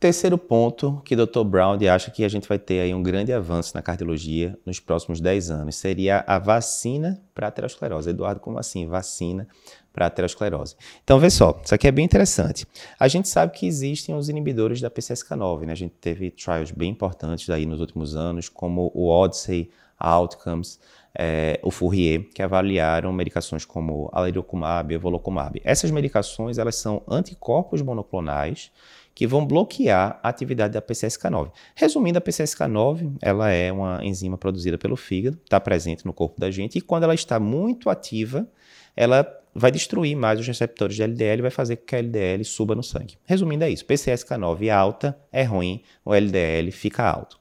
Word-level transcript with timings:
Terceiro 0.00 0.38
ponto 0.38 1.02
que 1.04 1.14
o 1.14 1.26
Dr. 1.26 1.44
Brown 1.44 1.76
acha 1.92 2.10
que 2.10 2.24
a 2.24 2.28
gente 2.28 2.48
vai 2.48 2.58
ter 2.58 2.80
aí 2.80 2.94
um 2.94 3.02
grande 3.02 3.34
avanço 3.34 3.72
na 3.74 3.82
cardiologia 3.82 4.58
nos 4.64 4.80
próximos 4.80 5.20
10 5.20 5.50
anos 5.50 5.76
seria 5.76 6.24
a 6.26 6.38
vacina 6.38 7.22
para 7.34 7.48
aterosclerose. 7.48 8.08
Eduardo, 8.08 8.40
como 8.40 8.58
assim? 8.58 8.86
Vacina 8.86 9.46
para 9.92 10.06
aterosclerose. 10.06 10.74
Então, 11.04 11.18
vê 11.18 11.28
só, 11.28 11.60
isso 11.62 11.74
aqui 11.74 11.86
é 11.86 11.92
bem 11.92 12.06
interessante. 12.06 12.66
A 12.98 13.08
gente 13.08 13.28
sabe 13.28 13.52
que 13.52 13.66
existem 13.66 14.14
os 14.14 14.30
inibidores 14.30 14.80
da 14.80 14.90
PCSK9, 14.90 15.66
né? 15.66 15.72
A 15.72 15.76
gente 15.76 15.92
teve 16.00 16.30
trials 16.30 16.70
bem 16.70 16.90
importantes 16.90 17.50
aí 17.50 17.66
nos 17.66 17.80
últimos 17.80 18.16
anos, 18.16 18.48
como 18.48 18.90
o 18.94 19.06
Odyssey 19.06 19.70
Outcomes, 20.00 20.80
é, 21.16 21.60
o 21.62 21.70
Fourier, 21.70 22.28
que 22.34 22.42
avaliaram 22.42 23.12
medicações 23.12 23.64
como 23.64 24.08
alirocumab 24.12 24.92
e 24.92 24.96
evolocumab. 24.96 25.60
Essas 25.64 25.90
medicações, 25.90 26.58
elas 26.58 26.76
são 26.76 27.02
anticorpos 27.08 27.82
monoclonais 27.82 28.70
que 29.14 29.26
vão 29.26 29.44
bloquear 29.44 30.18
a 30.22 30.28
atividade 30.28 30.72
da 30.72 30.80
PCSK9. 30.80 31.50
Resumindo, 31.74 32.18
a 32.18 32.22
PCSK9 32.22 33.16
ela 33.20 33.50
é 33.50 33.70
uma 33.70 34.00
enzima 34.02 34.38
produzida 34.38 34.78
pelo 34.78 34.96
fígado, 34.96 35.38
está 35.44 35.60
presente 35.60 36.06
no 36.06 36.12
corpo 36.12 36.40
da 36.40 36.50
gente, 36.50 36.78
e 36.78 36.80
quando 36.80 37.02
ela 37.02 37.14
está 37.14 37.38
muito 37.38 37.90
ativa, 37.90 38.48
ela 38.96 39.26
vai 39.54 39.70
destruir 39.70 40.16
mais 40.16 40.38
os 40.38 40.46
receptores 40.46 40.94
de 40.94 41.02
LDL 41.02 41.40
e 41.40 41.42
vai 41.42 41.50
fazer 41.50 41.76
com 41.76 41.86
que 41.86 41.96
a 41.96 41.98
LDL 41.98 42.44
suba 42.44 42.74
no 42.74 42.82
sangue. 42.82 43.18
Resumindo, 43.24 43.64
é 43.64 43.70
isso. 43.70 43.84
PCSK9 43.84 44.70
alta 44.70 45.18
é 45.32 45.42
ruim, 45.42 45.82
o 46.04 46.14
LDL 46.14 46.70
fica 46.70 47.04
alto. 47.04 47.38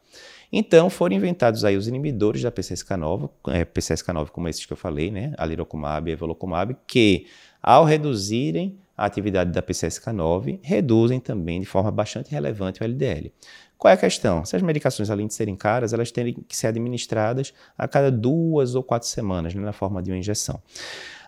Então, 0.51 0.89
foram 0.89 1.15
inventados 1.15 1.63
aí 1.63 1.77
os 1.77 1.87
inibidores 1.87 2.41
da 2.41 2.51
PCSK9, 2.51 3.29
é, 3.49 3.63
PCSK9 3.63 4.29
como 4.29 4.47
esses 4.47 4.65
que 4.65 4.73
eu 4.73 4.77
falei, 4.77 5.11
né, 5.11 5.33
alirocumab 5.37 6.09
e 6.09 6.13
evolocumab, 6.13 6.75
que 6.87 7.27
ao 7.61 7.85
reduzirem 7.85 8.77
a 8.97 9.05
atividade 9.05 9.51
da 9.51 9.61
PCSK9 9.61 10.59
reduzem 10.61 11.19
também 11.19 11.59
de 11.59 11.65
forma 11.65 11.91
bastante 11.91 12.31
relevante 12.31 12.81
o 12.81 12.83
LDL. 12.83 13.31
Qual 13.77 13.89
é 13.89 13.93
a 13.93 13.97
questão? 13.97 14.41
Essas 14.41 14.61
medicações, 14.61 15.09
além 15.09 15.27
de 15.27 15.33
serem 15.33 15.55
caras, 15.55 15.93
elas 15.93 16.11
têm 16.11 16.33
que 16.33 16.57
ser 16.57 16.67
administradas 16.67 17.53
a 17.77 17.87
cada 17.87 18.11
duas 18.11 18.75
ou 18.75 18.83
quatro 18.83 19.07
semanas, 19.07 19.55
né, 19.55 19.61
na 19.61 19.71
forma 19.71 20.03
de 20.03 20.11
uma 20.11 20.17
injeção. 20.17 20.61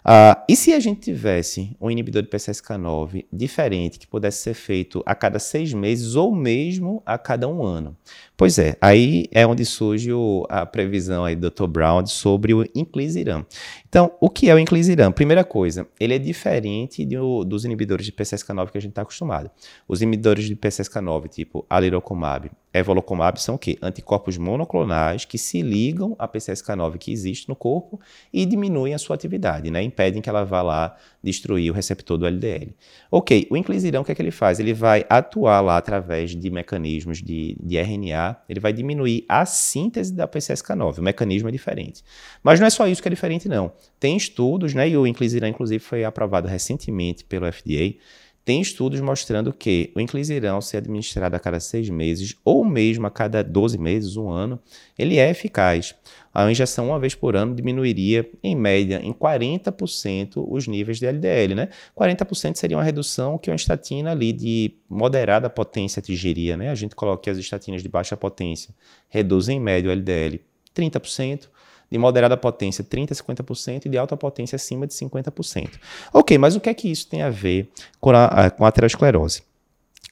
Uh, 0.04 0.34
e 0.50 0.56
se 0.56 0.74
a 0.74 0.80
gente 0.80 1.02
tivesse 1.02 1.76
um 1.80 1.90
inibidor 1.90 2.24
de 2.24 2.30
PCSK9 2.30 3.26
diferente, 3.32 4.00
que 4.00 4.08
pudesse 4.08 4.42
ser 4.42 4.56
feito 4.56 5.04
a 5.06 5.14
cada 5.14 5.38
seis 5.38 5.74
meses 5.74 6.16
ou 6.16 6.36
mesmo 6.36 7.04
a 7.06 7.20
cada 7.20 7.48
um 7.48 7.64
ano? 7.64 7.96
Pois 8.36 8.58
é, 8.58 8.76
aí 8.82 9.28
é 9.32 9.46
onde 9.46 9.64
surge 9.64 10.12
o, 10.12 10.48
a 10.50 10.66
previsão 10.66 11.24
aí 11.24 11.36
do 11.36 11.52
Dr. 11.52 11.68
Brown 11.68 12.04
sobre 12.08 12.52
o 12.52 12.68
inclisiran. 12.74 13.46
Então, 13.88 14.12
o 14.20 14.28
que 14.28 14.50
é 14.50 14.56
o 14.56 14.60
inclisiran? 14.60 15.12
Primeira 15.12 15.44
coisa, 15.44 15.88
ele 16.00 16.16
é 16.16 16.20
diferente 16.20 17.06
do, 17.06 17.44
dos 17.44 17.64
inibidores 17.64 18.04
de 18.04 18.12
PCSK9 18.12 18.72
que 18.72 18.78
a 18.80 18.82
gente 18.82 18.92
está 18.92 19.04
acostumado. 19.04 19.52
Os 19.88 20.02
inibidores 20.02 20.46
de 20.46 20.56
PCSK9, 20.56 21.28
tipo 21.30 21.64
alirocumab, 21.70 22.50
evolocumab, 22.74 23.42
são 23.42 23.56
o 23.56 23.58
quê? 23.58 23.78
Anticorpos 23.82 24.38
monoclonais 24.38 25.26
que 25.26 25.38
se 25.38 25.62
ligam 25.62 26.16
à 26.18 26.28
PCSK9 26.28 26.98
que 26.98 27.12
existe 27.12 27.50
no 27.50 27.56
corpo 27.56 28.00
e 28.32 28.46
diminuem 28.46 28.94
a 28.94 28.98
sua 28.98 29.16
atividade, 29.16 29.70
né? 29.70 29.84
impedem 29.84 30.22
que 30.22 30.30
ela 30.30 30.44
vá 30.44 30.62
lá 30.62 30.96
destruir 31.22 31.70
o 31.70 31.74
receptor 31.74 32.18
do 32.18 32.26
LDL. 32.26 32.74
Ok, 33.12 33.48
o 33.50 33.58
inclisirão, 33.58 34.02
o 34.02 34.06
que 34.06 34.12
é 34.12 34.16
que 34.16 34.22
ele 34.22 34.32
faz? 34.32 34.60
Ele 34.60 34.74
vai 34.74 35.06
atuar 35.10 35.62
lá 35.62 35.78
através 35.78 36.36
de 36.36 36.50
mecanismos 36.50 37.22
de, 37.22 37.58
de 37.62 37.78
RNA, 37.78 38.38
ele 38.48 38.60
vai 38.60 38.72
diminuir 38.72 39.26
a 39.28 39.46
síntese 39.46 40.14
da 40.14 40.28
PCSK9, 40.28 41.00
o 41.00 41.04
mecanismo 41.04 41.50
é 41.50 41.52
diferente. 41.52 42.04
Mas 42.42 42.60
não 42.60 42.68
é 42.68 42.70
só 42.70 42.88
isso 42.88 43.02
que 43.02 43.08
é 43.08 43.12
diferente, 43.12 43.50
não. 43.50 43.72
Tem 44.00 44.16
estudos, 44.16 44.74
né, 44.74 44.90
e 44.90 44.98
o 44.98 45.06
inclisirão, 45.06 45.48
inclusive, 45.48 45.84
foi 45.84 46.04
aprovado 46.04 46.48
recentemente 46.48 47.24
pelo 47.26 47.52
FDA, 47.52 47.96
tem 48.44 48.60
estudos 48.60 49.00
mostrando 49.00 49.54
que 49.54 49.92
o 49.96 50.00
inclisirão, 50.00 50.62
se 50.62 50.76
administrado 50.76 51.36
a 51.36 51.40
cada 51.40 51.60
seis 51.60 51.90
meses 51.90 52.36
ou 52.44 52.66
mesmo 52.66 53.06
a 53.06 53.12
cada 53.12 53.44
12 53.44 53.78
meses, 53.78 54.18
um 54.18 54.30
ano, 54.30 54.60
ele 54.98 55.18
é 55.18 55.30
eficaz. 55.30 55.96
A 56.34 56.50
injeção 56.50 56.88
uma 56.88 57.00
vez 57.00 57.14
por 57.14 57.36
ano 57.36 57.54
diminuiria, 57.54 58.28
em 58.42 58.56
média, 58.56 59.00
em 59.04 59.14
40% 59.14 60.44
os 60.48 60.68
níveis 60.68 60.98
de 60.98 61.06
LDL. 61.06 61.56
Né? 61.56 61.70
40% 61.96 62.56
seria 62.56 62.78
uma 62.78 62.84
redução 62.84 63.38
que 63.38 63.50
uma 63.50 63.56
estatina 63.56 64.12
ali 64.12 64.34
de 64.34 64.74
moderada 64.90 65.50
potência 65.50 66.00
atingiria. 66.00 66.58
Né? 66.58 66.70
A 66.70 66.76
gente 66.76 66.96
coloca 66.96 67.30
as 67.30 67.38
estatinas 67.38 67.84
de 67.84 67.90
baixa 67.90 68.18
potência 68.18 68.74
reduzem 69.10 69.58
em 69.58 69.60
média 69.60 69.90
o 69.90 69.92
LDL 69.92 70.40
30%, 70.76 71.48
de 71.92 71.98
moderada 71.98 72.38
potência 72.38 72.84
30% 72.84 73.12
a 73.12 73.16
50% 73.16 73.86
e 73.86 73.90
de 73.90 73.98
alta 73.98 74.16
potência 74.16 74.56
acima 74.56 74.88
de 74.88 74.94
50%. 74.94 75.72
Ok, 76.14 76.38
mas 76.38 76.56
o 76.56 76.60
que 76.62 76.70
é 76.70 76.74
que 76.74 76.90
isso 76.90 77.08
tem 77.08 77.22
a 77.22 77.30
ver 77.30 77.70
com 78.00 78.12
a, 78.12 78.50
com 78.50 78.64
a 78.64 78.68
aterosclerose? 78.70 79.44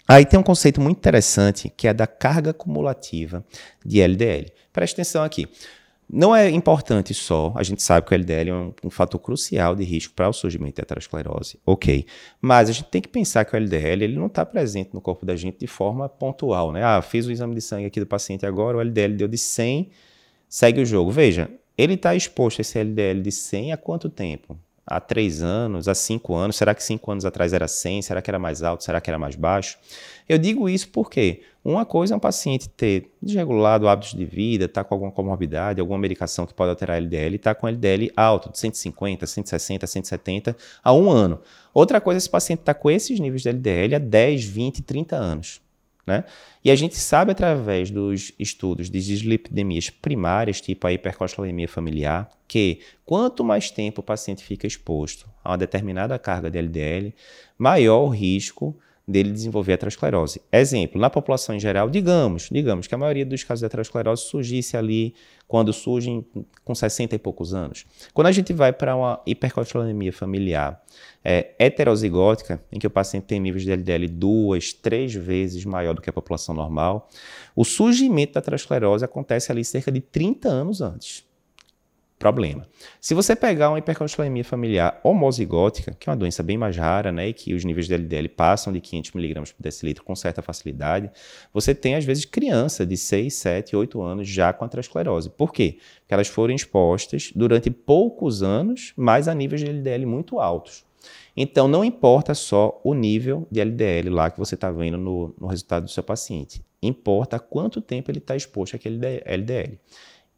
Aí 0.07 0.25
tem 0.25 0.40
um 0.40 0.44
conceito 0.44 0.81
muito 0.81 0.97
interessante 0.97 1.72
que 1.75 1.88
é 1.88 1.94
da 1.94 2.07
carga 2.07 2.51
cumulativa 2.51 3.45
de 3.85 4.01
LDL. 4.01 4.51
Preste 4.73 4.94
atenção 4.94 5.23
aqui. 5.23 5.47
Não 6.12 6.35
é 6.35 6.50
importante 6.50 7.13
só, 7.13 7.53
a 7.56 7.62
gente 7.62 7.84
sabe 7.84 8.07
que 8.07 8.13
o 8.13 8.16
LDL 8.16 8.50
é 8.50 8.53
um, 8.53 8.73
um 8.85 8.90
fator 8.90 9.19
crucial 9.19 9.75
de 9.75 9.84
risco 9.84 10.11
para 10.16 10.28
o 10.28 10.34
surgimento 10.34 10.78
de 10.78 10.81
aterosclerose, 10.81 11.59
ok. 11.63 12.03
Mas 12.41 12.67
a 12.67 12.72
gente 12.72 12.90
tem 12.90 13.00
que 13.00 13.07
pensar 13.07 13.46
que 13.46 13.53
o 13.53 13.57
LDL 13.57 14.03
ele 14.03 14.17
não 14.17 14.25
está 14.25 14.44
presente 14.44 14.90
no 14.91 15.00
corpo 15.00 15.23
da 15.23 15.35
gente 15.35 15.59
de 15.59 15.67
forma 15.67 16.09
pontual, 16.09 16.72
né? 16.72 16.84
Ah, 16.84 17.00
fiz 17.03 17.28
o 17.28 17.31
exame 17.31 17.53
de 17.53 17.61
sangue 17.61 17.85
aqui 17.85 18.00
do 18.00 18.07
paciente 18.07 18.44
agora, 18.44 18.78
o 18.78 18.81
LDL 18.81 19.13
deu 19.13 19.28
de 19.28 19.38
100, 19.38 19.91
segue 20.50 20.81
o 20.81 20.85
jogo. 20.85 21.11
Veja, 21.11 21.47
ele 21.79 21.94
está 21.94 22.13
exposto 22.13 22.59
a 22.59 22.62
esse 22.62 22.78
LDL 22.78 23.22
de 23.22 23.31
100 23.31 23.72
há 23.72 23.78
quanto 23.78 24.09
tempo? 24.09 24.59
Há 24.85 25.00
3 25.00 25.41
anos, 25.41 25.88
há 25.88 25.95
5 25.95 26.35
anos? 26.35 26.57
Será 26.57 26.75
que 26.75 26.84
5 26.84 27.09
anos 27.09 27.23
atrás 27.23 27.53
era 27.53 27.69
100? 27.69 28.01
Será 28.01 28.22
que 28.22 28.29
era 28.29 28.38
mais 28.38 28.62
alto? 28.62 28.84
Será 28.84 29.00
que 29.00 29.09
era 29.09 29.17
mais 29.17 29.38
baixo? 29.38 29.78
Eu 30.28 30.38
digo 30.38 30.67
isso 30.67 30.90
porque 30.90 31.41
uma 31.63 31.85
coisa 31.85 32.13
é 32.13 32.17
um 32.17 32.19
paciente 32.19 32.67
ter 32.67 33.09
desregulado 33.22 33.88
hábitos 33.88 34.13
de 34.13 34.25
vida, 34.25 34.66
estar 34.66 34.84
tá 34.84 34.90
com 34.90 34.95
alguma 34.95 35.12
comorbidade, 35.12 35.79
alguma 35.79 36.00
medicação 36.00 36.45
que 36.45 36.53
pode 36.53 36.72
alterar 36.72 36.97
LDL, 36.97 37.31
e 37.31 37.35
estar 37.38 37.56
tá 37.56 37.62
com 37.62 37.66
LDL 37.66 38.11
alto, 38.13 38.51
de 38.51 38.59
150, 38.59 39.25
160, 39.25 39.88
170 39.88 40.57
há 40.84 40.94
um 40.94 41.09
ano. 41.09 41.40
Outra 41.73 42.01
coisa 42.01 42.17
é 42.17 42.19
esse 42.19 42.29
paciente 42.29 42.59
estar 42.59 42.73
tá 42.73 42.79
com 42.79 42.91
esses 42.91 43.17
níveis 43.22 43.44
de 43.44 43.50
LDL 43.50 43.96
há 43.96 44.00
10, 44.00 44.44
20, 44.44 44.81
30 44.81 45.16
anos. 45.16 45.61
Né? 46.09 46.24
E 46.66 46.72
a 46.72 46.75
gente 46.75 46.97
sabe 46.97 47.34
através 47.34 47.92
dos 47.92 48.31
estudos 48.40 48.90
de 48.90 49.00
dislipidemias 49.00 49.92
primárias, 49.92 50.59
tipo 50.59 50.88
a 50.88 50.92
hipercolesterolemia 50.92 51.68
familiar, 51.68 52.28
que 52.47 52.80
quanto 53.06 53.44
mais 53.44 53.70
tempo 53.70 54.02
o 54.02 54.03
paciente 54.03 54.44
fica 54.44 54.66
exposto 54.66 55.30
a 55.44 55.52
uma 55.52 55.58
determinada 55.59 56.18
carga 56.18 56.50
de 56.50 56.58
LDL, 56.59 57.14
maior 57.59 58.06
o 58.06 58.09
risco 58.09 58.75
dele 59.09 59.31
desenvolver 59.31 59.74
aterosclerose. 59.74 60.40
Exemplo, 60.52 61.02
na 61.02 61.09
população 61.09 61.56
em 61.56 61.59
geral, 61.59 61.90
digamos, 61.90 62.47
digamos 62.52 62.86
que 62.86 62.94
a 62.94 62.97
maioria 62.97 63.25
dos 63.25 63.44
casos 63.44 63.62
de 63.62 63.66
aterosclerose 63.66 64.24
surgisse 64.24 64.78
ali 64.78 65.16
quando 65.47 65.74
surgem 65.74 66.24
com 66.64 66.75
60 66.75 67.16
e 67.16 67.18
poucos 67.18 67.53
anos. 67.53 67.86
Quando 68.14 68.28
a 68.28 68.31
gente 68.31 68.53
vai 68.53 68.72
para 68.72 68.96
uma 68.96 69.20
hipercolesterolemia 69.25 70.14
familiar 70.14 70.80
é, 71.24 71.56
heterozigótica, 71.58 72.62
em 72.72 72.78
que 72.78 72.86
o 72.86 72.90
paciente 72.92 73.24
tem 73.24 73.40
níveis 73.40 73.64
de 73.64 73.72
LDL 73.72 74.08
duas, 74.08 74.74
três 74.74 75.14
vezes 75.16 75.66
maior 75.66 75.96
do 75.96 76.02
que 76.02 76.09
a 76.09 76.14
população 76.14 76.53
normal, 76.53 77.09
o 77.56 77.66
surgimento 77.66 78.34
da 78.34 78.40
aterosclerose 78.40 79.03
acontece 79.03 79.52
ali 79.52 79.66
cerca 79.66 79.91
de 79.91 80.02
30 80.02 80.47
anos 80.47 80.81
antes 80.81 81.28
problema. 82.19 82.68
Se 83.00 83.13
você 83.13 83.34
pegar 83.34 83.69
uma 83.69 83.80
hipercolesterolemia 83.80 84.44
familiar 84.44 85.00
homozigótica, 85.03 85.96
que 85.97 86.09
é 86.09 86.12
uma 86.12 86.18
doença 86.18 86.44
bem 86.44 86.57
mais 86.57 86.75
rara, 86.75 87.13
né, 87.13 87.30
e 87.30 87.34
que 87.34 87.53
os 87.53 87.63
níveis 87.63 87.88
de 87.88 87.94
LDL 87.94 88.28
passam 88.28 88.74
de 88.74 88.81
500 88.81 89.16
mg 89.16 89.53
por 89.53 89.63
decilitro 89.63 90.03
com 90.03 90.13
certa 90.16 90.41
facilidade, 90.41 91.09
você 91.53 91.74
tem 91.74 91.96
às 91.96 92.03
vezes 92.03 92.25
criança 92.25 92.85
de 92.85 92.97
6, 92.97 93.34
7, 93.34 93.75
8 93.75 94.02
anos 94.02 94.28
já 94.28 94.52
com 94.52 94.66
aterosclerose. 94.66 95.29
Por 95.29 95.53
quê? 95.53 95.78
Porque 96.02 96.13
elas 96.13 96.28
foram 96.28 96.53
expostas 96.53 97.31
durante 97.34 97.72
poucos 97.72 98.44
anos, 98.44 98.94
mas 98.97 99.29
a 99.29 99.34
níveis 99.34 99.62
de 99.62 99.68
LDL 99.68 100.06
muito 100.06 100.40
altos. 100.40 100.84
Então, 101.35 101.69
não 101.69 101.85
importa 101.85 102.34
só 102.34 102.81
o 102.84 102.94
nível 102.94 103.47
de 103.50 103.62
LDL 103.62 104.09
lá 104.09 104.29
que 104.29 104.38
você 104.38 104.56
está 104.56 104.69
vendo 104.69 104.97
no, 104.97 105.34
no 105.40 105.47
resultado 105.47 105.85
do 105.85 105.90
seu 105.90 106.03
paciente. 106.03 106.62
Importa 106.81 107.40
quanto 107.40 107.79
tempo 107.79 108.11
ele 108.11 108.17
está 108.17 108.35
exposto 108.35 108.76
àquele 108.76 108.99
LDL. 109.26 109.79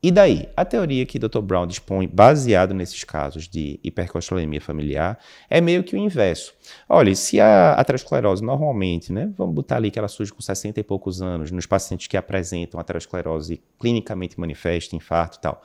E 0.03 0.09
daí? 0.09 0.49
A 0.57 0.65
teoria 0.65 1.05
que 1.05 1.17
o 1.17 1.19
Dr. 1.19 1.41
Brown 1.41 1.67
dispõe, 1.67 2.07
baseado 2.07 2.73
nesses 2.73 3.03
casos 3.03 3.47
de 3.47 3.79
hipercolesterolemia 3.83 4.59
familiar, 4.59 5.19
é 5.47 5.61
meio 5.61 5.83
que 5.83 5.95
o 5.95 5.97
inverso. 5.97 6.55
Olha, 6.89 7.13
se 7.13 7.39
a 7.39 7.73
aterosclerose 7.73 8.43
normalmente, 8.43 9.13
né, 9.13 9.31
vamos 9.37 9.53
botar 9.53 9.75
ali 9.75 9.91
que 9.91 9.99
ela 9.99 10.07
surge 10.07 10.33
com 10.33 10.41
60 10.41 10.79
e 10.79 10.83
poucos 10.83 11.21
anos, 11.21 11.51
nos 11.51 11.67
pacientes 11.67 12.07
que 12.07 12.17
apresentam 12.17 12.79
aterosclerose 12.79 13.61
clinicamente 13.79 14.39
manifesta, 14.39 14.95
infarto 14.95 15.37
e 15.37 15.41
tal. 15.41 15.61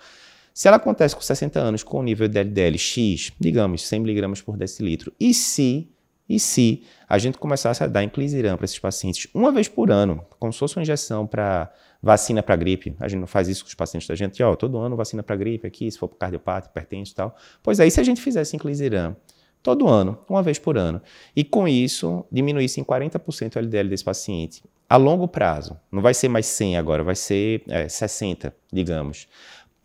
Se 0.52 0.68
ela 0.68 0.76
acontece 0.76 1.14
com 1.14 1.22
60 1.22 1.58
anos 1.58 1.82
com 1.82 1.98
o 1.98 2.02
nível 2.02 2.28
de 2.28 2.38
LDL 2.38 2.76
X, 2.76 3.32
digamos 3.40 3.86
100 3.88 4.00
mg 4.00 4.42
por 4.42 4.58
decilitro, 4.58 5.14
e 5.18 5.32
se 5.32 5.88
e 6.28 6.38
se 6.40 6.82
a 7.08 7.18
gente 7.18 7.38
começasse 7.38 7.82
a 7.82 7.86
dar 7.86 8.02
inclisiran 8.02 8.56
para 8.56 8.64
esses 8.64 8.78
pacientes 8.78 9.28
uma 9.32 9.52
vez 9.52 9.68
por 9.68 9.90
ano, 9.90 10.24
como 10.38 10.52
se 10.52 10.58
fosse 10.58 10.76
uma 10.76 10.82
injeção 10.82 11.26
para 11.26 11.72
vacina 12.02 12.42
para 12.42 12.56
gripe, 12.56 12.94
a 13.00 13.08
gente 13.08 13.20
não 13.20 13.26
faz 13.26 13.48
isso 13.48 13.64
com 13.64 13.68
os 13.68 13.74
pacientes 13.74 14.08
da 14.08 14.14
gente, 14.14 14.42
ó, 14.42 14.54
todo 14.54 14.78
ano 14.78 14.96
vacina 14.96 15.22
para 15.22 15.36
gripe 15.36 15.66
aqui, 15.66 15.90
se 15.90 15.98
for 15.98 16.08
para 16.08 16.18
cardiopata, 16.18 16.68
hipertenso 16.68 17.12
e 17.12 17.14
tal. 17.14 17.36
Pois 17.62 17.80
aí, 17.80 17.90
se 17.90 18.00
a 18.00 18.04
gente 18.04 18.20
fizesse 18.20 18.54
inclisiran 18.54 19.16
todo 19.62 19.88
ano, 19.88 20.18
uma 20.28 20.42
vez 20.42 20.58
por 20.58 20.78
ano, 20.78 21.00
e 21.34 21.42
com 21.42 21.66
isso 21.66 22.24
diminuísse 22.30 22.80
em 22.80 22.84
40% 22.84 23.56
o 23.56 23.58
LDL 23.58 23.88
desse 23.88 24.04
paciente, 24.04 24.62
a 24.88 24.96
longo 24.96 25.26
prazo, 25.26 25.76
não 25.90 26.00
vai 26.00 26.14
ser 26.14 26.28
mais 26.28 26.46
100 26.46 26.76
agora, 26.76 27.02
vai 27.02 27.16
ser 27.16 27.62
é, 27.66 27.88
60, 27.88 28.54
digamos. 28.72 29.26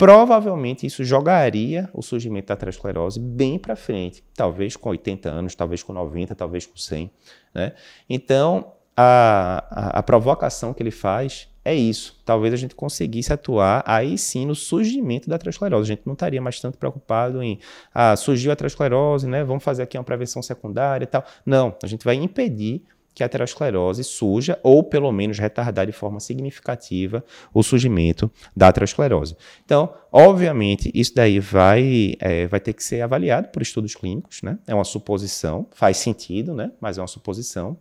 Provavelmente 0.01 0.88
isso 0.88 1.03
jogaria 1.03 1.88
o 1.94 2.01
surgimento 2.01 2.48
da 2.48 2.56
aterosclerose 2.56 3.19
bem 3.19 3.59
para 3.59 3.75
frente, 3.75 4.24
talvez 4.33 4.75
com 4.75 4.89
80 4.89 5.30
anos, 5.30 5.53
talvez 5.53 5.83
com 5.83 5.94
90, 5.94 6.33
talvez 6.33 6.65
com 6.65 6.75
100. 6.75 7.12
Né? 7.53 7.74
Então, 8.09 8.74
a, 8.98 9.63
a, 9.69 10.00
a 10.00 10.01
provocação 10.01 10.74
que 10.74 10.81
ele 10.81 10.89
faz 10.89 11.48
é 11.63 11.75
isso. 11.75 12.19
Talvez 12.25 12.51
a 12.51 12.57
gente 12.57 12.74
conseguisse 12.74 13.31
atuar 13.31 13.83
aí 13.86 14.18
sim 14.18 14.44
no 14.44 14.56
surgimento 14.56 15.30
da 15.30 15.36
aterosclerose. 15.36 15.92
A 15.92 15.95
gente 15.95 16.07
não 16.07 16.13
estaria 16.13 16.42
mais 16.42 16.59
tanto 16.59 16.80
preocupado 16.80 17.44
em, 17.44 17.59
ah, 17.94 18.15
surgiu 18.15 18.50
a 18.50 18.54
aterosclerose, 18.54 19.27
né? 19.27 19.44
Vamos 19.44 19.63
fazer 19.63 19.83
aqui 19.83 20.00
uma 20.00 20.04
prevenção 20.04 20.42
secundária 20.42 21.04
e 21.04 21.07
tal. 21.07 21.24
Não, 21.45 21.75
a 21.83 21.86
gente 21.86 22.04
vai 22.04 22.15
impedir 22.15 22.83
que 23.13 23.23
a 23.23 23.25
aterosclerose 23.25 24.03
surja 24.03 24.59
ou 24.63 24.83
pelo 24.83 25.11
menos 25.11 25.37
retardar 25.37 25.85
de 25.85 25.91
forma 25.91 26.19
significativa 26.19 27.23
o 27.53 27.61
surgimento 27.61 28.31
da 28.55 28.69
aterosclerose. 28.69 29.35
Então, 29.65 29.93
obviamente, 30.11 30.91
isso 30.93 31.13
daí 31.13 31.39
vai, 31.39 32.15
é, 32.19 32.47
vai 32.47 32.59
ter 32.59 32.73
que 32.73 32.83
ser 32.83 33.01
avaliado 33.01 33.49
por 33.49 33.61
estudos 33.61 33.95
clínicos, 33.95 34.41
né? 34.41 34.57
É 34.65 34.73
uma 34.73 34.83
suposição, 34.83 35.67
faz 35.71 35.97
sentido, 35.97 36.53
né? 36.53 36.71
Mas 36.79 36.97
é 36.97 37.01
uma 37.01 37.07
suposição. 37.07 37.77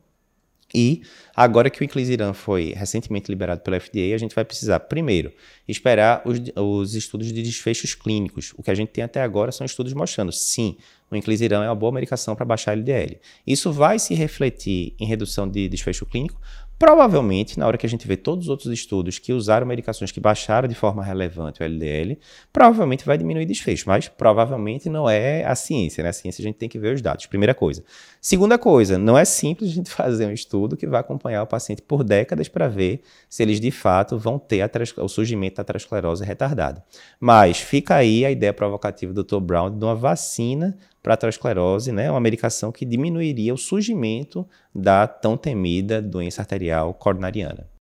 E 0.74 1.02
agora 1.34 1.68
que 1.68 1.82
o 1.82 1.84
inclisiran 1.84 2.32
foi 2.32 2.72
recentemente 2.76 3.28
liberado 3.28 3.60
pela 3.60 3.78
FDA, 3.80 4.14
a 4.14 4.18
gente 4.18 4.34
vai 4.34 4.44
precisar, 4.44 4.78
primeiro, 4.80 5.32
esperar 5.66 6.22
os, 6.24 6.38
os, 6.56 6.94
estudos 6.94 7.32
de 7.32 7.42
desfechos 7.42 7.94
clínicos. 7.94 8.52
O 8.56 8.62
que 8.62 8.70
a 8.70 8.74
gente 8.74 8.90
tem 8.90 9.02
até 9.02 9.20
agora 9.20 9.50
são 9.50 9.64
estudos 9.64 9.92
mostrando, 9.92 10.30
sim, 10.30 10.76
o 11.10 11.16
inclisiran 11.16 11.64
é 11.64 11.68
uma 11.68 11.74
boa 11.74 11.92
medicação 11.92 12.36
para 12.36 12.44
baixar 12.44 12.72
LDL. 12.72 13.18
Isso 13.46 13.72
vai 13.72 13.98
se 13.98 14.14
refletir 14.14 14.94
em 14.98 15.06
redução 15.06 15.48
de 15.48 15.68
desfecho 15.68 16.06
clínico, 16.06 16.40
Provavelmente, 16.80 17.58
na 17.58 17.66
hora 17.66 17.76
que 17.76 17.84
a 17.84 17.88
gente 17.90 18.08
vê 18.08 18.16
todos 18.16 18.46
os 18.46 18.48
outros 18.48 18.72
estudos 18.72 19.18
que 19.18 19.34
usaram 19.34 19.66
medicações 19.66 20.10
que 20.10 20.18
baixaram 20.18 20.66
de 20.66 20.74
forma 20.74 21.04
relevante 21.04 21.62
o 21.62 21.64
LDL, 21.66 22.18
provavelmente 22.50 23.04
vai 23.04 23.18
diminuir 23.18 23.44
desfecho, 23.44 23.84
mas 23.86 24.08
provavelmente 24.08 24.88
não 24.88 25.08
é 25.08 25.44
a 25.44 25.54
ciência, 25.54 26.02
né? 26.02 26.08
A 26.08 26.12
ciência 26.14 26.40
a 26.40 26.46
gente 26.46 26.56
tem 26.56 26.70
que 26.70 26.78
ver 26.78 26.94
os 26.94 27.02
dados, 27.02 27.26
primeira 27.26 27.52
coisa. 27.54 27.84
Segunda 28.18 28.56
coisa, 28.56 28.96
não 28.96 29.18
é 29.18 29.26
simples 29.26 29.68
a 29.68 29.74
gente 29.74 29.90
fazer 29.92 30.24
um 30.24 30.32
estudo 30.32 30.74
que 30.74 30.86
vai 30.86 31.00
acompanhar 31.00 31.42
o 31.42 31.46
paciente 31.46 31.82
por 31.82 32.02
décadas 32.02 32.48
para 32.48 32.66
ver 32.66 33.02
se 33.28 33.42
eles 33.42 33.60
de 33.60 33.70
fato 33.70 34.16
vão 34.16 34.38
ter 34.38 34.66
o 34.96 35.08
surgimento 35.08 35.56
da 35.56 35.60
aterosclerose 35.60 36.24
retardada. 36.24 36.82
Mas 37.20 37.58
fica 37.58 37.96
aí 37.96 38.24
a 38.24 38.30
ideia 38.30 38.54
provocativa 38.54 39.12
do 39.12 39.22
Dr. 39.22 39.38
Brown 39.38 39.70
de 39.70 39.84
uma 39.84 39.94
vacina 39.94 40.74
para 41.02 41.12
a 41.12 41.14
aterosclerose, 41.14 41.92
né, 41.92 42.10
uma 42.10 42.20
medicação 42.20 42.70
que 42.70 42.84
diminuiria 42.84 43.54
o 43.54 43.58
surgimento 43.58 44.46
da 44.74 45.06
tão 45.06 45.36
temida 45.36 46.02
doença 46.02 46.42
arterial 46.42 46.92
coronariana. 46.94 47.70